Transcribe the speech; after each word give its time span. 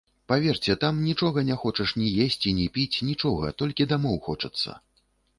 Паверце, 0.31 0.75
там 0.83 1.01
нічога 1.07 1.41
не 1.49 1.57
хочаш 1.65 1.91
ні 2.03 2.07
есці, 2.25 2.53
ні 2.59 2.65
піць, 2.77 2.97
нічога, 3.09 3.51
толькі 3.63 3.87
дамоў 3.91 4.17
хочацца. 4.29 4.69